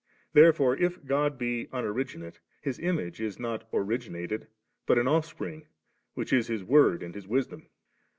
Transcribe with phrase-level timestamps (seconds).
[0.33, 2.39] Therefore if God be unoriginate.
[2.59, 4.47] His Image is not origin ated,
[4.87, 5.65] but an Ofifspring7,
[6.15, 7.67] which is His Word and His Wisdom.